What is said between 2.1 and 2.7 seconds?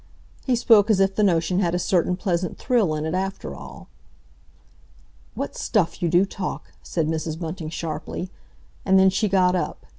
pleasant